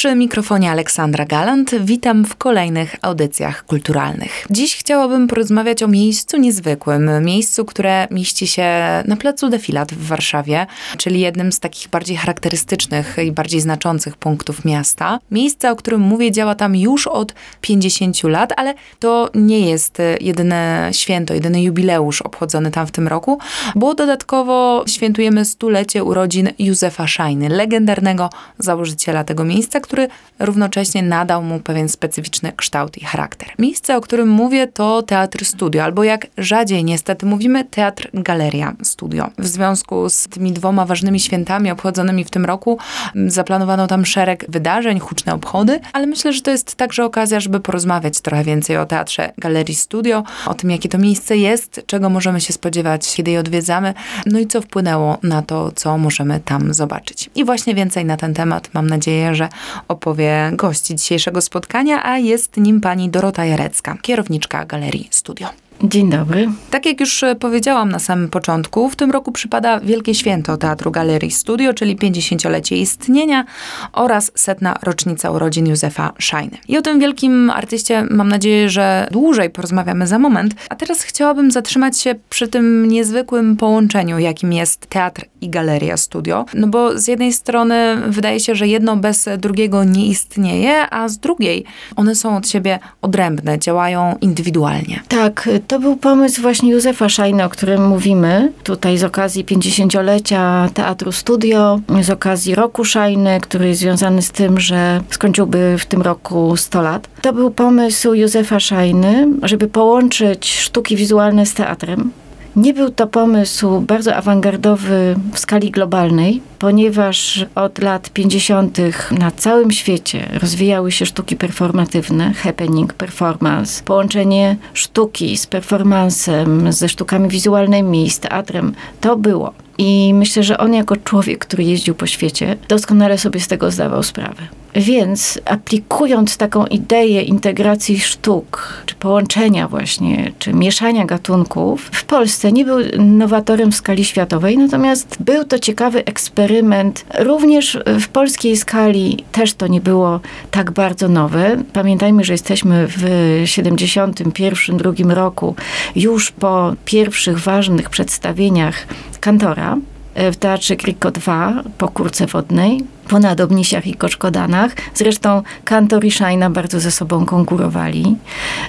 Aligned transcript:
Przy 0.00 0.14
mikrofonie 0.14 0.70
Aleksandra 0.70 1.24
Galant 1.24 1.74
witam 1.80 2.24
w 2.24 2.36
kolejnych 2.36 2.96
audycjach 3.02 3.66
kulturalnych. 3.66 4.46
Dziś 4.50 4.76
chciałabym 4.76 5.28
porozmawiać 5.28 5.82
o 5.82 5.88
miejscu 5.88 6.36
niezwykłym, 6.36 7.10
miejscu, 7.24 7.64
które 7.64 8.08
mieści 8.10 8.46
się 8.46 8.64
na 9.06 9.16
placu 9.16 9.48
Defilat 9.48 9.92
w 9.92 10.06
Warszawie, 10.06 10.66
czyli 10.98 11.20
jednym 11.20 11.52
z 11.52 11.60
takich 11.60 11.88
bardziej 11.88 12.16
charakterystycznych 12.16 13.16
i 13.24 13.32
bardziej 13.32 13.60
znaczących 13.60 14.16
punktów 14.16 14.64
miasta. 14.64 15.18
Miejsce, 15.30 15.70
o 15.70 15.76
którym 15.76 16.00
mówię, 16.00 16.32
działa 16.32 16.54
tam 16.54 16.76
już 16.76 17.06
od 17.06 17.34
50 17.60 18.24
lat, 18.24 18.52
ale 18.56 18.74
to 18.98 19.30
nie 19.34 19.70
jest 19.70 19.98
jedyne 20.20 20.88
święto, 20.92 21.34
jedyny 21.34 21.62
jubileusz 21.62 22.22
obchodzony 22.22 22.70
tam 22.70 22.86
w 22.86 22.90
tym 22.90 23.08
roku, 23.08 23.38
bo 23.74 23.94
dodatkowo 23.94 24.84
świętujemy 24.86 25.44
stulecie 25.44 26.04
urodzin 26.04 26.48
Józefa 26.58 27.06
Szajny, 27.06 27.48
legendarnego 27.48 28.30
założyciela 28.58 29.24
tego 29.24 29.44
miejsca, 29.44 29.80
który 29.90 30.08
równocześnie 30.38 31.02
nadał 31.02 31.42
mu 31.42 31.60
pewien 31.60 31.88
specyficzny 31.88 32.52
kształt 32.52 32.98
i 32.98 33.04
charakter. 33.04 33.48
Miejsce, 33.58 33.96
o 33.96 34.00
którym 34.00 34.28
mówię, 34.28 34.66
to 34.66 35.02
Teatr 35.02 35.44
Studio, 35.44 35.84
albo 35.84 36.04
jak 36.04 36.26
rzadziej 36.38 36.84
niestety 36.84 37.26
mówimy, 37.26 37.64
Teatr 37.64 38.10
Galeria 38.14 38.74
Studio. 38.82 39.30
W 39.38 39.46
związku 39.46 40.08
z 40.08 40.28
tymi 40.28 40.52
dwoma 40.52 40.86
ważnymi 40.86 41.20
świętami 41.20 41.70
obchodzonymi 41.70 42.24
w 42.24 42.30
tym 42.30 42.44
roku 42.44 42.78
zaplanowano 43.26 43.86
tam 43.86 44.06
szereg 44.06 44.44
wydarzeń, 44.48 45.00
huczne 45.00 45.34
obchody, 45.34 45.80
ale 45.92 46.06
myślę, 46.06 46.32
że 46.32 46.40
to 46.40 46.50
jest 46.50 46.74
także 46.74 47.04
okazja, 47.04 47.40
żeby 47.40 47.60
porozmawiać 47.60 48.20
trochę 48.20 48.44
więcej 48.44 48.76
o 48.76 48.86
Teatrze 48.86 49.32
Galerii 49.38 49.74
Studio, 49.74 50.22
o 50.46 50.54
tym, 50.54 50.70
jakie 50.70 50.88
to 50.88 50.98
miejsce 50.98 51.36
jest, 51.36 51.80
czego 51.86 52.10
możemy 52.10 52.40
się 52.40 52.52
spodziewać, 52.52 53.14
kiedy 53.16 53.30
je 53.30 53.40
odwiedzamy, 53.40 53.94
no 54.26 54.38
i 54.38 54.46
co 54.46 54.60
wpłynęło 54.60 55.18
na 55.22 55.42
to, 55.42 55.72
co 55.72 55.98
możemy 55.98 56.40
tam 56.40 56.74
zobaczyć. 56.74 57.30
I 57.34 57.44
właśnie 57.44 57.74
więcej 57.74 58.04
na 58.04 58.16
ten 58.16 58.34
temat 58.34 58.70
mam 58.74 58.86
nadzieję, 58.86 59.34
że 59.34 59.48
opowie 59.88 60.50
gości 60.52 60.94
dzisiejszego 60.94 61.40
spotkania, 61.40 62.04
a 62.04 62.18
jest 62.18 62.56
nim 62.56 62.80
pani 62.80 63.10
Dorota 63.10 63.44
Jarecka, 63.44 63.96
kierowniczka 64.02 64.64
Galerii 64.64 65.08
Studio. 65.10 65.48
Dzień 65.84 66.10
dobry. 66.10 66.48
Tak 66.70 66.86
jak 66.86 67.00
już 67.00 67.22
e, 67.22 67.34
powiedziałam 67.34 67.90
na 67.90 67.98
samym 67.98 68.28
początku, 68.28 68.88
w 68.88 68.96
tym 68.96 69.10
roku 69.10 69.32
przypada 69.32 69.80
Wielkie 69.80 70.14
Święto 70.14 70.56
Teatru 70.56 70.90
Galerii 70.90 71.30
Studio, 71.30 71.74
czyli 71.74 71.96
50-lecie 71.96 72.76
istnienia 72.76 73.44
oraz 73.92 74.32
setna 74.34 74.78
rocznica 74.82 75.30
urodzin 75.30 75.66
Józefa 75.66 76.12
Szajny. 76.18 76.58
I 76.68 76.78
o 76.78 76.82
tym 76.82 77.00
wielkim 77.00 77.50
artyście 77.50 78.06
mam 78.10 78.28
nadzieję, 78.28 78.70
że 78.70 79.08
dłużej 79.10 79.50
porozmawiamy 79.50 80.06
za 80.06 80.18
moment, 80.18 80.54
a 80.68 80.76
teraz 80.76 81.02
chciałabym 81.02 81.50
zatrzymać 81.50 81.98
się 81.98 82.14
przy 82.30 82.48
tym 82.48 82.88
niezwykłym 82.88 83.56
połączeniu, 83.56 84.18
jakim 84.18 84.52
jest 84.52 84.86
teatr 84.86 85.24
i 85.40 85.50
Galeria 85.50 85.96
Studio. 85.96 86.44
No 86.54 86.66
bo 86.66 86.98
z 86.98 87.08
jednej 87.08 87.32
strony 87.32 87.96
wydaje 88.06 88.40
się, 88.40 88.54
że 88.54 88.68
jedno 88.68 88.96
bez 88.96 89.28
drugiego 89.38 89.84
nie 89.84 90.06
istnieje, 90.06 90.90
a 90.90 91.08
z 91.08 91.18
drugiej 91.18 91.64
one 91.96 92.14
są 92.14 92.36
od 92.36 92.48
siebie 92.48 92.78
odrębne, 93.02 93.58
działają 93.58 94.16
indywidualnie. 94.20 95.00
Tak, 95.08 95.48
to 95.70 95.78
był 95.78 95.96
pomysł 95.96 96.42
właśnie 96.42 96.70
Józefa 96.70 97.08
Szajny, 97.08 97.44
o 97.44 97.48
którym 97.48 97.88
mówimy. 97.88 98.52
Tutaj 98.64 98.98
z 98.98 99.04
okazji 99.04 99.44
50-lecia 99.44 100.68
Teatru 100.74 101.12
Studio, 101.12 101.80
z 102.00 102.10
okazji 102.10 102.54
roku 102.54 102.84
Szajny, 102.84 103.40
który 103.40 103.68
jest 103.68 103.80
związany 103.80 104.22
z 104.22 104.30
tym, 104.30 104.60
że 104.60 105.00
skończyłby 105.10 105.76
w 105.78 105.86
tym 105.86 106.02
roku 106.02 106.56
100 106.56 106.82
lat. 106.82 107.08
To 107.22 107.32
był 107.32 107.50
pomysł 107.50 108.14
Józefa 108.14 108.60
Szajny, 108.60 109.28
żeby 109.42 109.68
połączyć 109.68 110.60
sztuki 110.60 110.96
wizualne 110.96 111.46
z 111.46 111.54
teatrem. 111.54 112.10
Nie 112.56 112.74
był 112.74 112.90
to 112.90 113.06
pomysł 113.06 113.80
bardzo 113.80 114.16
awangardowy 114.16 115.16
w 115.32 115.38
skali 115.38 115.70
globalnej, 115.70 116.42
ponieważ 116.58 117.46
od 117.54 117.78
lat 117.78 118.10
50. 118.10 118.78
na 119.10 119.30
całym 119.30 119.70
świecie 119.70 120.28
rozwijały 120.40 120.92
się 120.92 121.06
sztuki 121.06 121.36
performatywne, 121.36 122.32
happening, 122.32 122.92
performance, 122.92 123.84
połączenie 123.84 124.56
sztuki 124.74 125.36
z 125.36 125.46
performancem, 125.46 126.72
ze 126.72 126.88
sztukami 126.88 127.28
wizualnymi, 127.28 128.10
z 128.10 128.20
teatrem. 128.20 128.74
To 129.00 129.16
było. 129.16 129.52
I 129.78 130.14
myślę, 130.14 130.42
że 130.42 130.58
on 130.58 130.74
jako 130.74 130.96
człowiek, 130.96 131.38
który 131.38 131.64
jeździł 131.64 131.94
po 131.94 132.06
świecie, 132.06 132.56
doskonale 132.68 133.18
sobie 133.18 133.40
z 133.40 133.48
tego 133.48 133.70
zdawał 133.70 134.02
sprawę. 134.02 134.59
Więc 134.74 135.40
aplikując 135.44 136.36
taką 136.36 136.66
ideę 136.66 137.22
integracji 137.22 138.00
sztuk, 138.00 138.82
czy 138.86 138.94
połączenia 138.94 139.68
właśnie, 139.68 140.32
czy 140.38 140.52
mieszania 140.52 141.04
gatunków, 141.04 141.90
w 141.92 142.04
Polsce 142.04 142.52
nie 142.52 142.64
był 142.64 142.78
nowatorem 142.98 143.72
w 143.72 143.74
skali 143.74 144.04
światowej, 144.04 144.58
natomiast 144.58 145.16
był 145.20 145.44
to 145.44 145.58
ciekawy 145.58 146.04
eksperyment. 146.04 147.04
Również 147.18 147.78
w 147.86 148.08
polskiej 148.08 148.56
skali 148.56 149.24
też 149.32 149.54
to 149.54 149.66
nie 149.66 149.80
było 149.80 150.20
tak 150.50 150.70
bardzo 150.70 151.08
nowe. 151.08 151.56
Pamiętajmy, 151.72 152.24
że 152.24 152.32
jesteśmy 152.32 152.86
w 152.88 153.04
71-2 153.44 155.10
roku, 155.10 155.54
już 155.96 156.30
po 156.30 156.74
pierwszych 156.84 157.38
ważnych 157.38 157.90
przedstawieniach 157.90 158.86
Kantora 159.20 159.76
w 160.14 160.36
Teatrze 160.36 160.76
Kriko 160.76 161.10
2 161.10 161.62
po 161.78 161.88
Kurce 161.88 162.26
Wodnej, 162.26 162.84
po 163.08 163.18
Nadobnisiach 163.18 163.86
i 163.86 163.94
Koczkodanach. 163.94 164.72
Zresztą 164.94 165.42
Kantor 165.64 166.04
i 166.04 166.10
Szajna 166.10 166.50
bardzo 166.50 166.80
ze 166.80 166.90
sobą 166.90 167.26
konkurowali. 167.26 168.16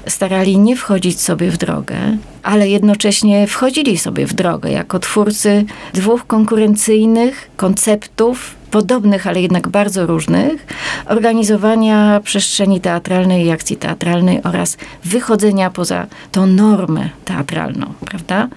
Starali 0.07 0.57
nie 0.57 0.75
wchodzić 0.75 1.22
sobie 1.22 1.51
w 1.51 1.57
drogę, 1.57 1.96
ale 2.44 2.69
jednocześnie 2.69 3.47
wchodzili 3.47 3.97
sobie 3.97 4.28
w 4.28 4.34
drogę 4.34 4.72
jako 4.72 5.00
twórcy 5.00 5.66
dwóch 5.94 6.28
konkurencyjnych 6.28 7.50
konceptów 7.57 8.61
podobnych, 8.72 9.28
ale 9.28 9.42
jednak 9.42 9.68
bardzo 9.68 10.06
różnych, 10.06 10.68
organizowania 11.06 12.22
przestrzeni 12.24 12.82
teatralnej 12.82 13.46
i 13.46 13.52
akcji 13.52 13.78
teatralnej 13.78 14.44
oraz 14.44 14.78
wychodzenia 15.06 15.70
poza 15.70 16.08
tą 16.32 16.46
normę 16.46 17.10
teatralną, 17.26 17.94
prawda? 18.06 18.48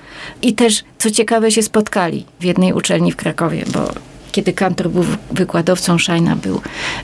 I 0.43 0.55
też, 0.55 0.85
co 0.99 1.11
ciekawe, 1.11 1.51
się 1.51 1.63
spotkali 1.63 2.27
w 2.41 2.45
jednej 2.45 2.73
uczelni 2.73 3.13
w 3.13 3.17
Krakowie, 3.17 3.65
bo 3.73 3.89
kiedy 4.33 4.53
Kantor 4.53 4.89
był 4.89 5.05
wykładowcą, 5.31 5.99
Szajna 5.99 6.37
był 6.37 6.61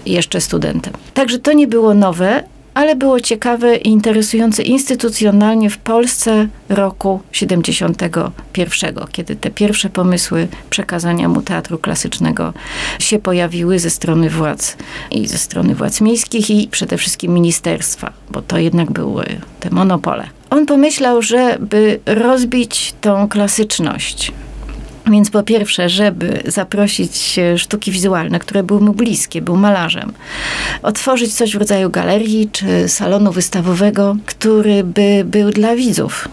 jeszcze 0.07 0.41
studentem. 0.41 0.93
Także 1.15 1.39
to 1.39 1.53
nie 1.53 1.67
było 1.67 1.95
nowe, 1.95 2.45
ale 2.75 2.97
było 2.97 3.21
ciekawe 3.21 3.77
i 3.77 3.89
interesujące 3.89 4.63
instytucjonalnie 4.63 5.71
w 5.71 5.79
Polsce 5.79 6.49
roku 6.69 7.21
71, 7.33 8.95
kiedy 9.13 9.37
te 9.37 9.51
pierwsze 9.51 9.91
pomysły 9.91 10.49
przekazania 10.71 11.29
mu 11.29 11.43
teatru 11.43 11.79
klasycznego 11.79 12.53
się 12.99 13.19
pojawiły 13.19 13.79
ze 13.79 13.91
strony 13.91 14.31
władz 14.31 14.77
i 15.11 15.27
ze 15.27 15.39
strony 15.39 15.75
władz 15.75 16.01
miejskich 16.01 16.51
i 16.51 16.69
przede 16.69 16.97
wszystkim 16.97 17.35
ministerstwa, 17.35 18.13
bo 18.31 18.43
to 18.43 18.59
jednak 18.59 18.91
były 18.91 19.25
te 19.61 19.71
monopole. 19.71 20.25
On 20.51 20.67
pomyślał, 20.67 21.23
żeby 21.23 22.01
rozbić 22.07 22.95
tą 23.01 23.29
klasyczność 23.29 24.33
więc 25.07 25.31
po 25.31 25.43
pierwsze, 25.43 25.89
żeby 25.89 26.43
zaprosić 26.47 27.41
sztuki 27.57 27.91
wizualne, 27.91 28.39
które 28.39 28.63
były 28.63 28.81
mu 28.81 28.93
bliskie, 28.93 29.43
był 29.43 29.57
malarzem, 29.57 30.13
otworzyć 30.83 31.35
coś 31.35 31.53
w 31.53 31.59
rodzaju 31.59 31.91
galerii 31.91 32.49
czy 32.53 32.89
salonu 32.89 33.33
wystawowego, 33.33 34.17
który 34.27 34.85
by 34.85 35.23
był 35.25 35.51
dla 35.51 35.77
widzów, 35.77 36.29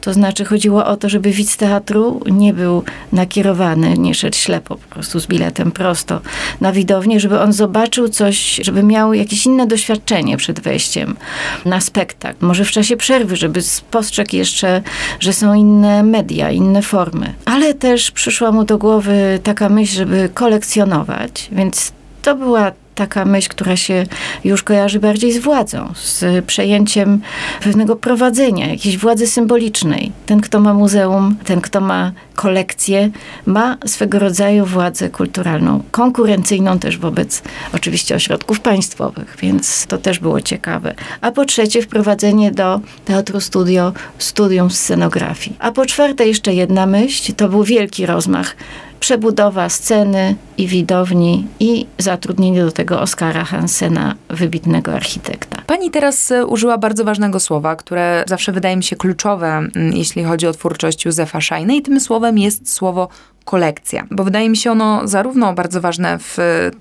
to 0.00 0.14
znaczy 0.14 0.44
chodziło 0.44 0.86
o 0.86 0.96
to, 0.96 1.08
żeby 1.08 1.30
widz 1.30 1.56
teatru 1.56 2.20
nie 2.30 2.54
był 2.54 2.82
nakierowany, 3.12 3.98
nie 3.98 4.14
szedł 4.14 4.36
ślepo 4.36 4.76
po 4.76 4.94
prostu 4.94 5.20
z 5.20 5.26
biletem 5.26 5.72
prosto 5.72 6.20
na 6.60 6.72
widownię, 6.72 7.20
żeby 7.20 7.40
on 7.40 7.52
zobaczył 7.52 8.08
coś, 8.08 8.60
żeby 8.64 8.82
miał 8.82 9.14
jakieś 9.14 9.46
inne 9.46 9.66
doświadczenie 9.66 10.36
przed 10.36 10.60
wejściem 10.60 11.16
na 11.64 11.80
spektakl. 11.80 12.46
Może 12.46 12.64
w 12.64 12.70
czasie 12.70 12.96
przerwy, 12.96 13.36
żeby 13.36 13.62
spostrzegł 13.62 14.36
jeszcze, 14.36 14.82
że 15.20 15.32
są 15.32 15.54
inne 15.54 16.02
media, 16.02 16.50
inne 16.50 16.82
formy. 16.82 17.34
Ale 17.44 17.74
też 17.74 18.10
przyszła 18.10 18.52
mu 18.52 18.64
do 18.64 18.78
głowy 18.78 19.38
taka 19.42 19.68
myśl, 19.68 19.94
żeby 19.94 20.28
kolekcjonować, 20.34 21.48
więc 21.52 21.92
to 22.22 22.36
była 22.36 22.72
taka 23.00 23.24
myśl, 23.24 23.48
która 23.48 23.76
się 23.76 24.06
już 24.44 24.62
kojarzy 24.62 25.00
bardziej 25.00 25.32
z 25.32 25.38
władzą, 25.38 25.92
z 25.94 26.44
przejęciem 26.44 27.20
pewnego 27.62 27.96
prowadzenia, 27.96 28.66
jakiejś 28.66 28.98
władzy 28.98 29.26
symbolicznej. 29.26 30.12
Ten, 30.26 30.40
kto 30.40 30.60
ma 30.60 30.74
muzeum, 30.74 31.36
ten, 31.44 31.60
kto 31.60 31.80
ma 31.80 32.12
kolekcję, 32.34 33.10
ma 33.46 33.76
swego 33.86 34.18
rodzaju 34.18 34.66
władzę 34.66 35.08
kulturalną, 35.08 35.82
konkurencyjną 35.90 36.78
też 36.78 36.98
wobec 36.98 37.42
oczywiście 37.74 38.14
ośrodków 38.14 38.60
państwowych, 38.60 39.36
więc 39.42 39.86
to 39.86 39.98
też 39.98 40.18
było 40.18 40.40
ciekawe. 40.40 40.94
A 41.20 41.32
po 41.32 41.44
trzecie, 41.44 41.82
wprowadzenie 41.82 42.50
do 42.50 42.80
Teatru 43.04 43.40
Studio 43.40 43.92
studium 44.18 44.70
scenografii. 44.70 45.56
A 45.58 45.72
po 45.72 45.86
czwarte, 45.86 46.26
jeszcze 46.26 46.54
jedna 46.54 46.86
myśl, 46.86 47.32
to 47.32 47.48
był 47.48 47.64
wielki 47.64 48.06
rozmach 48.06 48.56
przebudowa 49.00 49.68
sceny 49.68 50.34
i 50.58 50.66
widowni 50.66 51.46
i 51.60 51.86
zatrudnienie 51.98 52.64
do 52.64 52.72
tego 52.72 53.00
Oskara 53.00 53.44
Hansena, 53.44 54.14
wybitnego 54.28 54.92
architekta. 54.92 55.62
Pani 55.66 55.90
teraz 55.90 56.30
e, 56.30 56.46
użyła 56.46 56.78
bardzo 56.78 57.04
ważnego 57.04 57.40
słowa, 57.40 57.76
które 57.76 58.24
zawsze 58.26 58.52
wydaje 58.52 58.76
mi 58.76 58.84
się 58.84 58.96
kluczowe, 58.96 59.46
mm, 59.46 59.92
jeśli 59.92 60.24
chodzi 60.24 60.46
o 60.46 60.52
twórczość 60.52 61.04
Józefa 61.04 61.40
Szajny 61.40 61.76
i 61.76 61.82
tym 61.82 62.00
słowem 62.00 62.38
jest 62.38 62.72
słowo 62.72 63.08
kolekcja, 63.44 64.06
bo 64.10 64.24
wydaje 64.24 64.48
mi 64.48 64.56
się 64.56 64.72
ono 64.72 65.08
zarówno 65.08 65.52
bardzo 65.52 65.80
ważne 65.80 66.18
w 66.18 66.36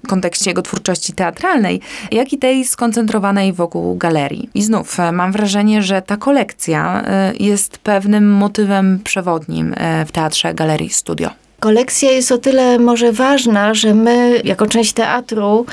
kontekście 0.07 0.50
jego 0.50 0.62
twórczości 0.62 1.13
teatralnej, 1.13 1.81
jak 2.12 2.33
i 2.33 2.38
tej 2.38 2.66
skoncentrowanej 2.66 3.54
wokół 3.54 3.98
galerii. 3.98 4.50
I 4.54 4.62
znów 4.62 5.00
e, 5.00 5.12
mam 5.12 5.31
wrażenie, 5.31 5.81
że 5.81 6.01
ta 6.01 6.18
kolekcja 6.18 7.04
e, 7.06 7.33
jest 7.39 7.77
pewnym 7.77 8.31
motywem 8.31 9.00
przewodnim 9.04 9.74
e, 9.77 10.06
w 10.06 10.12
teatrze 10.12 10.54
Galerii 10.54 10.89
Studio. 10.89 11.30
Kolekcja 11.59 12.11
jest 12.11 12.31
o 12.31 12.38
tyle 12.38 12.79
może 12.79 13.11
ważna, 13.11 13.73
że 13.73 13.94
my, 13.94 14.41
jako 14.44 14.67
część 14.67 14.94
teatru, 14.94 15.65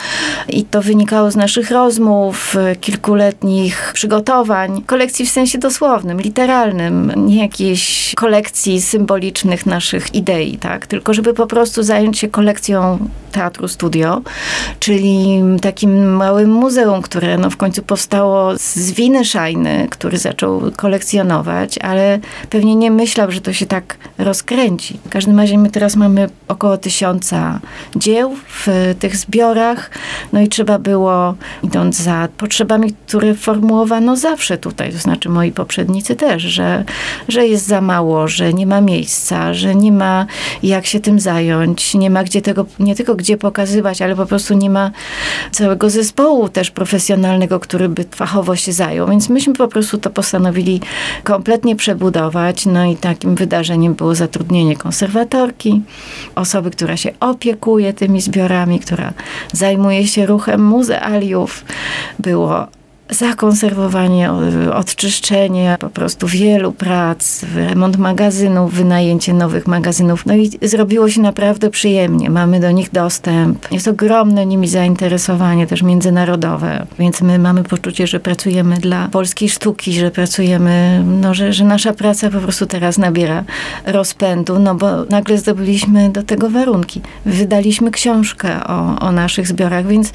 i 0.49 0.65
to 0.65 0.83
wynikało 0.83 1.31
z 1.31 1.37
naszych 1.37 1.71
rozmów, 1.71 2.57
kilkuletnich 2.81 3.91
przygotowań, 3.95 4.83
kolekcji 4.87 5.27
w 5.27 5.31
sensie 5.31 5.59
dosłownym, 5.59 6.21
literalnym, 6.21 7.13
nie 7.17 7.43
jakiejś 7.43 8.13
kolekcji 8.17 8.83
symbolicznych 8.83 9.67
naszych 9.67 10.15
idei, 10.15 10.59
tak? 10.59 10.87
Tylko 10.87 11.15
żeby 11.15 11.35
po 11.35 11.47
prostu 11.47 11.83
zająć 11.83 12.19
się 12.19 12.29
kolekcją 12.29 12.99
teatru 13.33 13.69
studio, 13.69 14.23
czyli 14.81 15.41
takim 15.63 16.15
małym 16.15 16.51
muzeum, 16.51 17.03
które 17.03 17.39
no 17.39 17.51
w 17.51 17.57
końcu 17.57 17.83
powstało 17.83 18.59
z 18.59 18.91
winy 18.91 19.25
Szajny, 19.25 19.87
który 19.91 20.19
zaczął 20.19 20.63
kolekcjonować, 20.77 21.79
ale 21.79 22.19
pewnie 22.51 22.75
nie 22.75 22.91
myślał, 22.91 23.31
że 23.31 23.41
to 23.41 23.53
się 23.53 23.67
tak 23.67 23.97
rozkręci. 24.19 24.99
W 25.07 25.09
każdym 25.09 25.39
razie 25.39 25.59
my 25.59 25.71
teraz 25.77 25.97
mamy 25.97 26.29
około 26.49 26.79
tysiąca 26.79 27.61
dzieł 27.97 28.37
w 28.49 28.95
tych 28.99 29.17
zbiorach, 29.17 29.91
no 30.33 30.41
i 30.41 30.49
trzeba 30.49 30.79
było, 30.79 31.35
idąc 31.63 31.97
za 31.97 32.29
potrzebami, 32.37 32.95
które 33.07 33.35
formułowano 33.35 34.17
zawsze 34.17 34.59
tutaj, 34.59 34.93
to 34.93 34.99
znaczy 34.99 35.29
moi 35.29 35.53
poprzednicy 35.53 36.15
też, 36.15 36.43
że, 36.43 36.85
że 37.29 37.47
jest 37.47 37.67
za 37.67 37.81
mało, 37.81 38.29
że 38.29 38.53
nie 38.53 38.67
ma 38.67 38.81
miejsca, 38.81 39.55
że 39.55 39.75
nie 39.75 39.93
ma 39.93 40.27
jak 40.63 40.87
się 40.87 41.01
tym 41.01 41.21
zająć, 41.21 41.95
nie 41.95 42.11
ma 42.11 42.25
gdzie 42.25 42.43
tego, 42.43 42.67
nie 42.79 42.95
tylko 42.95 43.15
gdzie 43.15 43.37
pokazywać, 43.37 44.03
ale 44.03 44.17
po 44.17 44.27
prostu 44.27 44.55
nie 44.55 44.71
ma 44.71 44.91
całego 45.53 45.91
zespołu 45.91 46.49
też 46.49 46.71
profesjonalnego, 46.71 47.61
który 47.61 47.89
by 47.89 48.05
fachowo 48.11 48.57
się 48.57 48.73
zajął. 48.73 49.09
Więc 49.09 49.29
myśmy 49.29 49.55
po 49.55 49.69
prostu 49.69 49.99
to 49.99 50.11
postanowili 50.11 50.81
kompletnie 51.25 51.77
przebudować. 51.77 52.67
No 52.67 52.85
i 52.85 52.97
takim 52.97 53.35
wydarzeniem 53.35 53.95
było 53.95 54.15
zatrudnienie 54.15 54.77
konserwatorki, 54.77 55.66
osoby, 56.35 56.71
która 56.71 56.97
się 56.97 57.11
opiekuje 57.21 57.93
tymi 57.93 58.21
zbiorami, 58.21 58.81
która 58.81 59.13
zajmuje 59.53 60.07
się 60.07 60.27
ruchem 60.27 60.65
muzealiów. 60.65 61.65
Było 62.19 62.67
zakonserwowanie, 63.11 64.31
odczyszczenie 64.75 65.77
po 65.81 65.91
prostu 65.91 66.27
wielu 66.27 66.73
prac, 66.73 67.43
remont 67.55 67.97
magazynów, 67.97 68.75
wynajęcie 68.75 69.35
nowych 69.35 69.67
magazynów. 69.67 70.27
No 70.27 70.35
i 70.35 70.51
zrobiło 70.63 71.11
się 71.11 71.21
naprawdę 71.21 71.71
przyjemnie. 71.71 72.31
Mamy 72.31 72.61
do 72.61 72.71
nich 72.71 72.91
dostęp. 72.93 73.73
Jest 73.73 73.89
ogromne 73.89 74.47
nimi 74.47 74.69
zainteresowanie 74.69 75.67
też 75.67 75.83
międzynarodowe, 75.83 76.87
więc 76.99 77.23
my 77.23 77.39
mamy 77.39 77.65
poczucie, 77.65 78.07
że 78.07 78.21
pracujemy 78.21 78.77
dla 78.77 79.09
polskiej 79.09 79.49
sztuki, 79.49 79.93
że 79.93 80.11
pracujemy, 80.11 81.05
no, 81.21 81.35
że, 81.35 81.53
że 81.53 81.65
nasza 81.65 81.93
praca 81.93 82.31
po 82.31 82.39
prostu 82.39 82.67
teraz 82.67 82.99
nabiera 82.99 83.45
rozpędu, 83.87 84.59
no 84.59 84.75
bo 84.75 85.05
nagle 85.05 85.39
zdobyliśmy 85.39 86.11
do 86.11 86.23
tego 86.23 86.51
warunki. 86.51 87.01
Wydaliśmy 87.27 87.91
książkę 87.91 88.65
o, 88.67 88.99
o 89.01 89.13
naszych 89.13 89.49
zbiorach, 89.49 89.87
więc 89.87 90.13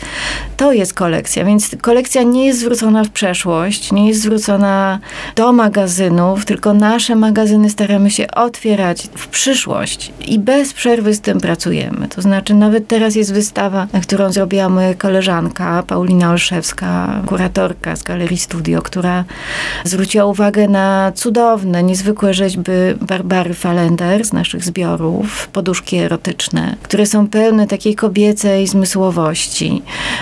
to 0.57 0.73
jest 0.73 0.93
kolekcja. 0.93 1.45
Więc 1.45 1.75
kolekcja 1.81 2.23
nie 2.23 2.45
jest 2.45 2.59
zwrócona 2.59 2.80
zwrócona 2.81 3.03
w 3.03 3.09
przeszłość, 3.09 3.91
nie 3.91 4.07
jest 4.07 4.21
zwrócona 4.21 4.99
do 5.35 5.53
magazynów, 5.53 6.45
tylko 6.45 6.73
nasze 6.73 7.15
magazyny 7.15 7.69
staramy 7.69 8.11
się 8.11 8.31
otwierać 8.31 9.07
w 9.15 9.27
przyszłość 9.27 10.11
i 10.27 10.39
bez 10.39 10.73
przerwy 10.73 11.13
z 11.13 11.21
tym 11.21 11.39
pracujemy. 11.39 12.07
To 12.07 12.21
znaczy, 12.21 12.53
nawet 12.53 12.87
teraz 12.87 13.15
jest 13.15 13.33
wystawa, 13.33 13.87
którą 14.03 14.31
zrobiła 14.31 14.69
moja 14.69 14.93
koleżanka 14.93 15.83
Paulina 15.87 16.31
Olszewska, 16.31 17.21
kuratorka 17.25 17.95
z 17.95 18.03
Galerii 18.03 18.37
Studio, 18.37 18.81
która 18.81 19.23
zwróciła 19.83 20.25
uwagę 20.25 20.67
na 20.67 21.11
cudowne, 21.15 21.83
niezwykłe 21.83 22.33
rzeźby 22.33 22.71
Barbary 23.01 23.53
Falender 23.53 24.25
z 24.25 24.33
naszych 24.33 24.63
zbiorów, 24.63 25.47
poduszki 25.47 25.97
erotyczne, 25.97 26.75
które 26.83 27.05
są 27.05 27.27
pełne 27.27 27.67
takiej 27.67 27.95
kobiecej 27.95 28.67
zmysłowości, 28.67 29.81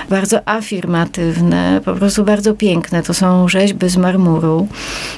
bardzo 0.09 0.47
afirmatywne, 0.47 1.81
po 1.85 1.93
prostu 1.93 2.23
bardzo 2.23 2.48
bardzo 2.49 2.59
piękne. 2.59 3.03
To 3.03 3.13
są 3.13 3.47
rzeźby 3.47 3.89
z 3.89 3.97
marmuru 3.97 4.67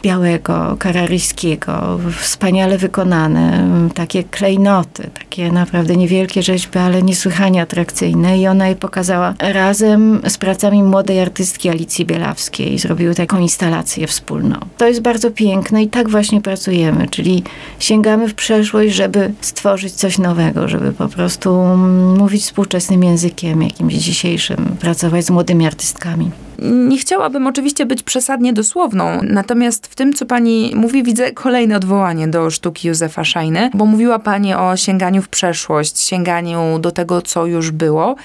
białego, 0.04 0.75
kararyjskiego, 0.80 2.00
wspaniale 2.22 2.78
wykonane, 2.78 3.68
takie 3.94 4.24
klejnoty, 4.24 5.10
takie 5.13 5.51
naprawdę 5.51 5.95
niewielkie 5.95 6.44
rzeźby, 6.44 6.80
ale 6.80 7.04
niesłychanie 7.04 7.62
atrakcyjne. 7.62 8.39
I 8.39 8.48
ona 8.48 8.68
je 8.68 8.75
pokazała 8.75 9.33
razem 9.39 10.22
z 10.28 10.38
pracami 10.38 10.83
młodej 10.83 11.19
artystki 11.19 11.69
Alicji 11.69 12.06
Bielawskiej. 12.06 12.80
Zrobiły 12.80 13.16
taką 13.16 13.39
instalację 13.39 14.07
wspólną. 14.07 14.56
To 14.78 14.88
jest 14.88 15.01
bardzo 15.01 15.31
piękne 15.31 15.83
i 15.83 15.88
tak 15.88 16.10
właśnie 16.10 16.42
pracujemy, 16.42 17.07
czyli 17.07 17.44
sięgamy 17.80 18.28
w 18.28 18.33
przeszłość, 18.33 18.95
żeby 18.95 19.31
stworzyć 19.42 19.94
coś 19.94 20.18
nowego, 20.18 20.68
żeby 20.68 20.92
po 20.94 21.07
prostu 21.07 21.78
mówić 22.18 22.44
współczesnym 22.44 23.04
językiem, 23.04 23.62
jakimś 23.62 23.94
dzisiejszym, 23.94 24.75
pracować 24.80 25.25
z 25.25 25.30
młodymi 25.30 25.68
artystkami. 25.68 26.31
Nie 26.62 26.98
chciałabym 26.98 27.48
oczywiście 27.48 27.86
być 27.86 28.04
przesadnie 28.04 28.54
dosłowną, 28.54 29.19
natomiast 29.24 29.88
w 29.88 29.96
tym, 29.96 30.13
co 30.13 30.25
pani 30.25 30.72
mówi, 30.75 31.04
widzę 31.04 31.31
kolejne 31.31 31.75
odwołanie 31.75 32.28
do 32.28 32.50
sztuki 32.50 32.88
Józefa 32.88 33.24
Szajny, 33.24 33.69
bo 33.74 33.86
mówiła 33.86 34.19
pani 34.19 34.54
o 34.54 34.78
sięganiu 34.78 35.22
w 35.22 35.30
przeszłość, 35.30 36.00
sięganiu 36.00 36.80
do 36.80 36.92
tego, 36.92 37.22
co 37.22 37.46
już 37.46 37.72
było. 37.72 38.16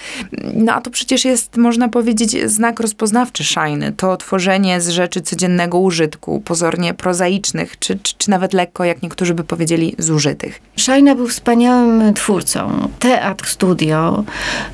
No 0.55 0.73
a 0.73 0.81
to 0.81 0.91
przecież 0.91 1.25
jest, 1.25 1.57
można 1.57 1.89
powiedzieć, 1.89 2.51
znak 2.51 2.81
rozpoznawczy 2.81 3.45
Szajny. 3.45 3.93
To 3.93 4.17
tworzenie 4.17 4.81
z 4.81 4.89
rzeczy 4.89 5.21
codziennego 5.21 5.79
użytku, 5.79 6.43
pozornie 6.45 6.95
prozaicznych, 6.95 7.79
czy, 7.79 7.99
czy, 8.03 8.15
czy 8.19 8.31
nawet 8.31 8.53
lekko, 8.53 8.85
jak 8.85 9.03
niektórzy 9.03 9.35
by 9.35 9.45
powiedzieli, 9.45 9.95
zużytych. 9.99 10.61
Szajna 10.77 11.15
był 11.15 11.29
wspaniałym 11.29 12.15
twórcą. 12.15 12.89
Teatr, 12.99 13.49
studio, 13.49 14.25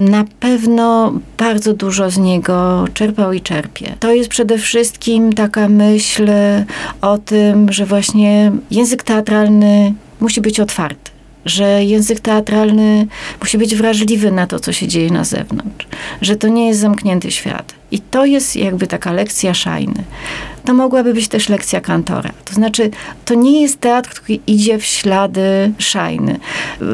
na 0.00 0.24
pewno 0.40 1.12
bardzo 1.38 1.74
dużo 1.74 2.10
z 2.10 2.18
niego 2.18 2.84
czerpał 2.94 3.32
i 3.32 3.40
czerpał 3.40 3.51
czerpie. 3.52 3.96
To 4.00 4.12
jest 4.12 4.28
przede 4.28 4.58
wszystkim 4.58 5.32
taka 5.32 5.68
myśl 5.68 6.30
o 7.00 7.18
tym, 7.18 7.72
że 7.72 7.86
właśnie 7.86 8.52
język 8.70 9.02
teatralny 9.02 9.94
musi 10.20 10.40
być 10.40 10.60
otwarty 10.60 11.12
że 11.44 11.84
język 11.84 12.20
teatralny 12.20 13.06
musi 13.40 13.58
być 13.58 13.74
wrażliwy 13.74 14.32
na 14.32 14.46
to, 14.46 14.60
co 14.60 14.72
się 14.72 14.88
dzieje 14.88 15.10
na 15.10 15.24
zewnątrz, 15.24 15.86
że 16.20 16.36
to 16.36 16.48
nie 16.48 16.68
jest 16.68 16.80
zamknięty 16.80 17.30
świat. 17.30 17.74
I 17.90 18.00
to 18.00 18.24
jest 18.24 18.56
jakby 18.56 18.86
taka 18.86 19.12
lekcja 19.12 19.54
szajny. 19.54 20.04
To 20.64 20.74
mogłaby 20.74 21.14
być 21.14 21.28
też 21.28 21.48
lekcja 21.48 21.80
kantora. 21.80 22.30
To 22.44 22.54
znaczy, 22.54 22.90
to 23.24 23.34
nie 23.34 23.62
jest 23.62 23.80
teatr, 23.80 24.10
który 24.10 24.38
idzie 24.46 24.78
w 24.78 24.84
ślady 24.84 25.72
szajny. 25.78 26.40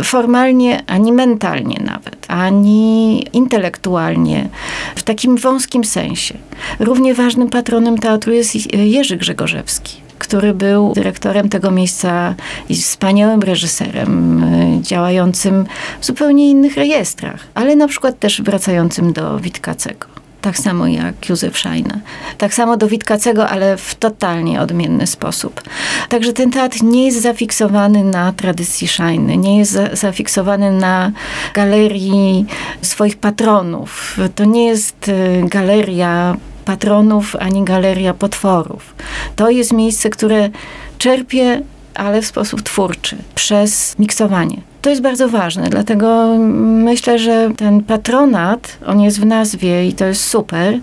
Formalnie, 0.05 0.83
ani 0.87 1.13
mentalnie 1.13 1.81
nawet, 1.85 2.27
ani 2.29 3.25
intelektualnie, 3.33 4.49
w 4.97 5.03
takim 5.03 5.37
wąskim 5.37 5.85
sensie. 5.85 6.35
Równie 6.81 7.15
ważnym 7.15 7.51
patronem 7.51 7.99
teatru 7.99 8.33
jest 8.33 8.75
Jerzy 8.75 9.17
Grzegorzewski 9.17 10.09
który 10.19 10.55
był 10.55 10.93
dyrektorem 10.93 11.49
tego 11.49 11.71
miejsca 11.71 12.35
i 12.69 12.77
wspaniałym 12.77 13.43
reżyserem, 13.43 14.45
y, 14.45 14.83
działającym 14.83 15.67
w 16.01 16.07
zupełnie 16.07 16.51
innych 16.51 16.77
rejestrach, 16.77 17.47
ale 17.55 17.77
na 17.77 17.89
przykład 17.89 18.19
też 18.19 18.43
wracającym 18.43 19.13
do 19.13 19.39
Witkacego 19.39 20.18
tak 20.41 20.59
samo 20.59 20.87
jak 20.87 21.29
Józef 21.29 21.59
Szajna. 21.59 22.01
Tak 22.39 22.55
samo 22.55 22.77
do 22.77 22.89
Witkacego, 22.89 23.49
ale 23.49 23.77
w 23.77 23.95
totalnie 23.95 24.61
odmienny 24.61 25.07
sposób. 25.07 25.63
Także 26.09 26.33
ten 26.33 26.51
teatr 26.51 26.83
nie 26.83 27.07
jest 27.07 27.23
zafiksowany 27.23 28.05
na 28.05 28.33
tradycji 28.33 28.89
Szajny, 28.89 29.37
nie 29.37 29.59
jest 29.59 29.73
za, 29.73 29.97
zafiksowany 29.97 30.73
na 30.73 31.13
galerii 31.55 32.47
swoich 32.83 33.17
patronów. 33.17 34.19
To 34.35 34.45
nie 34.45 34.67
jest 34.67 35.09
y, 35.09 35.43
galeria 35.45 36.37
patronów, 36.65 37.37
ani 37.37 37.65
galeria 37.65 38.15
potworów. 38.15 38.95
To 39.37 39.51
jest 39.51 39.73
miejsce, 39.73 40.11
które 40.11 40.51
czerpie 40.99 41.63
ale 41.99 42.23
w 42.23 42.27
sposób 42.27 42.63
twórczy, 42.63 43.17
przez 43.35 43.99
miksowanie. 43.99 44.57
To 44.89 44.93
jest 44.93 45.03
bardzo 45.03 45.29
ważne, 45.29 45.69
dlatego 45.71 46.37
myślę, 46.59 47.19
że 47.19 47.51
ten 47.57 47.83
patronat, 47.83 48.79
on 48.87 49.01
jest 49.01 49.21
w 49.21 49.27
nazwie 49.27 49.87
i 49.87 49.93
to 49.93 50.05
jest 50.05 50.25
super, 50.25 50.79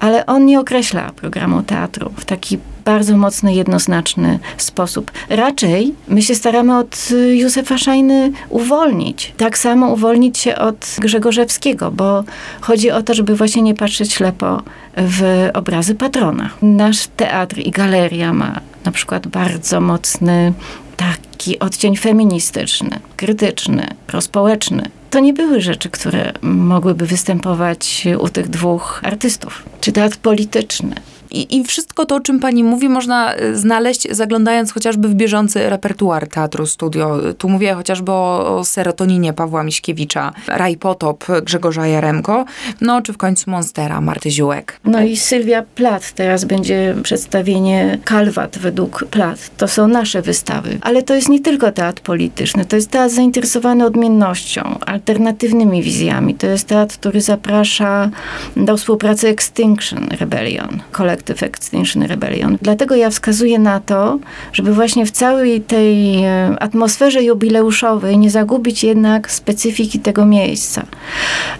ale 0.00 0.26
on 0.26 0.46
nie 0.46 0.60
określa 0.60 1.10
programu 1.16 1.62
teatru 1.62 2.10
w 2.16 2.24
taki 2.24 2.58
bardzo 2.84 3.16
mocny, 3.16 3.54
jednoznaczny 3.54 4.38
sposób. 4.56 5.10
Raczej 5.28 5.94
my 6.08 6.22
się 6.22 6.34
staramy 6.34 6.78
od 6.78 7.08
Józefa 7.32 7.78
Szajny 7.78 8.32
uwolnić. 8.48 9.34
Tak 9.36 9.58
samo 9.58 9.88
uwolnić 9.88 10.38
się 10.38 10.56
od 10.56 10.96
Grzegorzewskiego, 10.98 11.90
bo 11.90 12.24
chodzi 12.60 12.90
o 12.90 13.02
to, 13.02 13.14
żeby 13.14 13.36
właśnie 13.36 13.62
nie 13.62 13.74
patrzeć 13.74 14.12
ślepo 14.12 14.62
w 14.96 15.48
obrazy 15.54 15.94
patrona. 15.94 16.50
Nasz 16.62 17.06
teatr 17.06 17.58
i 17.58 17.70
galeria 17.70 18.32
ma 18.32 18.60
na 18.84 18.92
przykład 18.92 19.26
bardzo 19.26 19.80
mocny 19.80 20.52
taki 21.00 21.58
odcień 21.58 21.96
feministyczny, 21.96 23.00
krytyczny, 23.16 23.86
prospołeczny. 24.06 24.82
To 25.10 25.20
nie 25.20 25.32
były 25.32 25.60
rzeczy, 25.60 25.90
które 25.90 26.32
mogłyby 26.42 27.06
występować 27.06 28.06
u 28.18 28.28
tych 28.28 28.48
dwóch 28.48 29.00
artystów. 29.04 29.62
Czy 29.80 29.92
teatr 29.92 30.16
polityczny, 30.16 30.94
i, 31.30 31.56
I, 31.56 31.64
wszystko 31.64 32.06
to, 32.06 32.14
o 32.14 32.20
czym 32.20 32.40
pani 32.40 32.64
mówi, 32.64 32.88
można 32.88 33.36
y, 33.36 33.56
znaleźć 33.56 34.08
zaglądając 34.10 34.72
chociażby 34.72 35.08
w 35.08 35.14
bieżący 35.14 35.70
repertuar 35.70 36.28
Teatru 36.28 36.66
Studio. 36.66 37.18
Tu 37.38 37.48
mówię 37.48 37.74
chociażby 37.74 38.12
o, 38.12 38.62
Serotoninie 38.64 39.32
Pawła 39.32 39.62
Miśkiewicza, 39.62 40.32
Raj 40.46 40.76
Potop 40.76 41.24
Grzegorza 41.42 41.86
Jaremko, 41.86 42.44
no 42.80 43.02
czy 43.02 43.12
w 43.12 43.16
końcu 43.16 43.50
Monstera 43.50 44.00
Marty 44.00 44.30
Ziółek. 44.30 44.80
No 44.84 45.02
i 45.02 45.16
Sylwia 45.16 45.62
Plat, 45.74 46.12
teraz 46.12 46.44
będzie 46.44 46.94
przedstawienie 47.02 47.98
Kalwat 48.04 48.58
według 48.58 49.04
Plat. 49.10 49.50
To 49.56 49.68
są 49.68 49.88
nasze 49.88 50.22
wystawy. 50.22 50.78
Ale 50.80 51.02
to 51.02 51.14
jest 51.14 51.28
nie 51.28 51.40
tylko 51.40 51.72
teatr 51.72 52.02
polityczny, 52.02 52.64
to 52.64 52.76
jest 52.76 52.90
teatr 52.90 53.14
zainteresowany 53.14 53.84
odmiennością, 53.84 54.78
alternatywnymi 54.86 55.82
wizjami. 55.82 56.34
To 56.34 56.46
jest 56.46 56.66
teatr, 56.66 56.96
który 56.96 57.20
zaprasza 57.20 58.10
do 58.56 58.76
współpracy 58.76 59.28
Extinction 59.28 60.08
Rebellion, 60.20 60.80
Collective 61.20 61.46
Extinction 61.46 62.02
Rebellion. 62.02 62.58
Dlatego 62.62 62.96
ja 62.96 63.10
wskazuję 63.10 63.58
na 63.58 63.80
to, 63.80 64.18
żeby 64.52 64.74
właśnie 64.74 65.06
w 65.06 65.10
całej 65.10 65.60
tej 65.60 66.24
e, 66.24 66.56
atmosferze 66.60 67.22
jubileuszowej 67.22 68.18
nie 68.18 68.30
zagubić 68.30 68.84
jednak 68.84 69.30
specyfiki 69.30 69.98
tego 69.98 70.26
miejsca. 70.26 70.82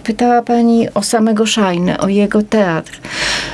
Pytała 0.03 0.41
pani 0.41 0.87
o 0.93 1.03
samego 1.03 1.45
Szajny, 1.45 1.97
o 1.97 2.07
jego 2.07 2.41
teatr 2.41 2.99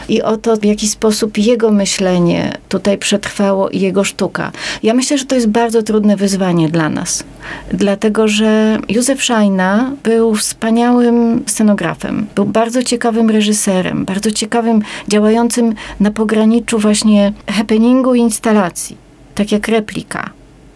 i 0.09 0.21
o 0.21 0.37
to, 0.37 0.57
w 0.57 0.65
jaki 0.65 0.87
sposób 0.87 1.37
jego 1.37 1.71
myślenie 1.71 2.57
tutaj 2.69 2.97
przetrwało 2.97 3.69
i 3.69 3.79
jego 3.79 4.03
sztuka. 4.03 4.51
Ja 4.83 4.93
myślę, 4.93 5.17
że 5.17 5.25
to 5.25 5.35
jest 5.35 5.47
bardzo 5.47 5.83
trudne 5.83 6.15
wyzwanie 6.15 6.69
dla 6.69 6.89
nas, 6.89 7.23
dlatego 7.71 8.27
że 8.27 8.79
Józef 8.89 9.23
Szajna 9.23 9.91
był 10.03 10.35
wspaniałym 10.35 11.43
scenografem, 11.47 12.27
był 12.35 12.45
bardzo 12.45 12.83
ciekawym 12.83 13.29
reżyserem, 13.29 14.05
bardzo 14.05 14.31
ciekawym, 14.31 14.81
działającym 15.07 15.73
na 15.99 16.11
pograniczu 16.11 16.79
właśnie 16.79 17.33
happeningu 17.49 18.15
i 18.15 18.19
instalacji, 18.19 18.97
tak 19.35 19.51
jak 19.51 19.67
replika. 19.67 20.29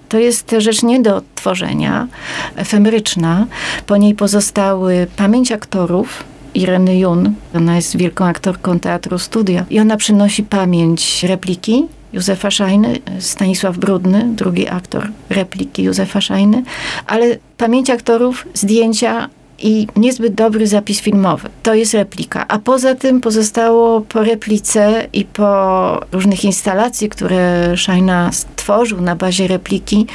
To 0.10 0.20
jest 0.20 0.56
rzecz 0.58 0.84
nie 0.84 1.02
do 1.02 1.16
odtworzenia, 1.16 2.08
efemeryczna. 2.56 3.46
Po 3.86 3.98
niej 3.98 4.16
pozostały 4.16 5.08
pamięć 5.16 5.52
aktorów, 5.52 6.24
Ireny 6.54 6.98
Jun. 6.98 7.34
Ona 7.56 7.76
jest 7.76 7.98
wielką 7.98 8.26
aktorką 8.26 8.80
teatru 8.80 9.20
studia 9.20 9.66
i 9.70 9.80
ona 9.80 9.98
przynosi 9.98 10.44
pamięć 10.44 11.24
repliki 11.24 11.86
Józefa 12.14 12.52
Szajny, 12.52 13.00
Stanisław 13.20 13.78
Brudny, 13.78 14.26
drugi 14.36 14.68
aktor 14.68 15.08
repliki 15.30 15.84
Józefa 15.84 16.22
Szajny, 16.22 16.64
ale 17.08 17.38
pamięć 17.58 17.90
aktorów, 17.90 18.48
zdjęcia 18.54 19.30
i 19.64 19.88
niezbyt 19.96 20.34
dobry 20.34 20.68
zapis 20.68 21.02
filmowy. 21.02 21.50
To 21.64 21.74
jest 21.74 21.94
replika. 21.94 22.48
A 22.48 22.60
poza 22.60 22.96
tym 22.96 23.22
pozostało 23.22 24.02
po 24.02 24.24
replice 24.24 25.08
i 25.14 25.26
po 25.26 26.00
różnych 26.12 26.44
instalacji, 26.44 27.10
które 27.10 27.78
Szajna 27.78 28.32
stworzył 28.32 29.02
na 29.02 29.16
bazie 29.16 29.48
repliki, 29.48 30.06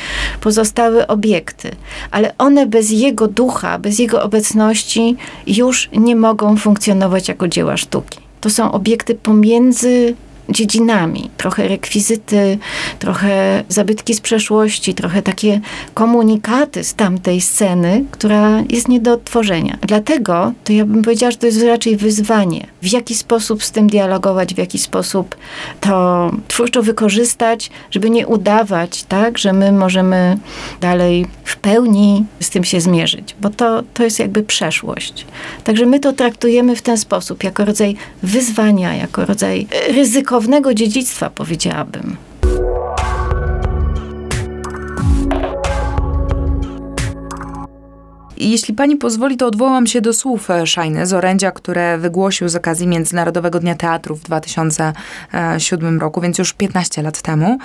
pozostały 0.41 1.07
obiekty. 1.07 1.71
Ale 2.11 2.35
one 2.39 2.67
bez 2.67 2.91
jego 2.91 3.29
ducha, 3.29 3.79
bez 3.79 3.99
jego 3.99 4.23
obecności 4.23 5.17
już 5.47 5.89
nie 5.93 6.17
mogą 6.17 6.57
funkcjonować 6.57 7.29
jako 7.29 7.49
dzieła 7.49 7.77
sztuki. 7.77 8.19
To 8.41 8.51
są 8.51 8.73
obiekty 8.73 9.15
pomiędzy 9.15 10.15
dziedzinami. 10.49 11.31
Trochę 11.37 11.69
rekwizyty, 11.69 12.59
trochę 12.99 13.65
zabytki 13.69 14.15
z 14.15 14.21
przeszłości, 14.21 14.95
trochę 14.95 15.23
takie 15.23 15.61
komunikaty 15.95 16.85
z 16.85 16.95
tamtej 16.95 17.41
sceny, 17.41 18.05
która 18.11 18.63
jest 18.69 18.89
nie 18.89 19.01
do 19.01 19.13
odtworzenia. 19.13 19.79
Dlatego 19.83 20.53
to 20.65 20.73
ja 20.73 20.85
bym 20.85 21.03
powiedziała, 21.03 21.31
że 21.31 21.39
to 21.39 21.47
jest 21.47 21.63
raczej 21.63 21.97
wyzwanie. 21.97 22.67
W 22.83 22.93
jaki 22.93 23.15
sposób 23.15 23.65
z 23.65 23.71
tym 23.71 23.87
dialogować, 23.89 24.55
w 24.55 24.59
jaki 24.59 24.79
sposób 24.79 25.37
to 25.81 26.31
twórczo 26.49 26.83
wykorzystać, 26.83 27.71
żeby 27.91 28.11
nie 28.11 28.27
udawać, 28.27 29.05
tak, 29.05 29.39
że 29.39 29.53
my 29.53 29.73
możemy 29.73 30.39
dalej 30.81 31.27
w 31.45 31.57
pełni 31.57 32.25
z 32.41 32.51
tym 32.51 32.65
się 32.65 32.81
zmierzyć, 32.81 33.37
bo 33.41 33.51
to, 33.51 33.83
to 33.95 34.03
jest 34.03 34.19
jakby 34.19 34.43
przeszłość. 34.43 35.27
Także 35.65 35.87
my 35.87 36.01
to 36.01 36.13
traktujemy 36.13 36.77
w 36.77 36.83
ten 36.83 36.99
sposób, 36.99 37.45
jako 37.45 37.65
rodzaj 37.65 37.97
wyzwania, 38.23 38.95
jako 38.95 39.25
rodzaj 39.25 39.67
ryzyko 39.95 40.36
ryzykownego 40.37 40.75
dziedzictwa, 40.75 41.31
powiedziałabym. 41.31 42.17
Jeśli 48.37 48.75
pani 48.75 48.97
pozwoli, 48.97 49.37
to 49.37 49.47
odwołam 49.47 49.87
się 49.87 50.01
do 50.01 50.13
słów 50.13 50.51
e, 50.51 50.67
Szajny 50.67 51.07
z 51.07 51.13
orędzia, 51.13 51.51
które 51.51 51.99
wygłosił 51.99 52.49
z 52.49 52.57
okazji 52.57 52.87
Międzynarodowego 52.87 53.61
Dnia 53.61 53.75
Teatru 53.75 54.17
w 54.17 54.23
2007 54.23 56.01
roku, 56.01 56.21
więc 56.21 56.39
już 56.39 56.53
15 56.53 57.03
lat 57.03 57.23
temu. 57.23 57.59